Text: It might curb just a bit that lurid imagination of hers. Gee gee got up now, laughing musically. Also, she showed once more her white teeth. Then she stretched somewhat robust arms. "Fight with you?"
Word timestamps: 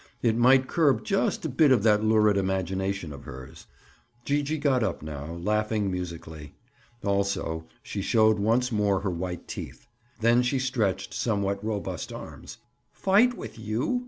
It 0.23 0.35
might 0.35 0.67
curb 0.67 1.03
just 1.05 1.45
a 1.45 1.47
bit 1.47 1.69
that 1.83 2.03
lurid 2.03 2.35
imagination 2.35 3.13
of 3.13 3.25
hers. 3.25 3.67
Gee 4.25 4.41
gee 4.41 4.57
got 4.57 4.81
up 4.81 5.03
now, 5.03 5.33
laughing 5.35 5.91
musically. 5.91 6.55
Also, 7.03 7.65
she 7.83 8.01
showed 8.01 8.39
once 8.39 8.71
more 8.71 9.01
her 9.01 9.11
white 9.11 9.47
teeth. 9.47 9.85
Then 10.19 10.41
she 10.41 10.57
stretched 10.57 11.13
somewhat 11.13 11.63
robust 11.63 12.11
arms. 12.11 12.57
"Fight 12.91 13.35
with 13.35 13.59
you?" 13.59 13.99